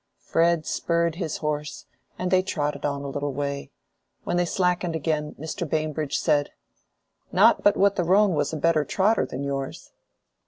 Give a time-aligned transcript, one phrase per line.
[0.17, 1.85] Fred spurred his horse,
[2.17, 3.69] and they trotted on a little way.
[4.23, 5.69] When they slackened again, Mr.
[5.69, 6.49] Bambridge said—
[7.31, 9.91] "Not but what the roan was a better trotter than yours."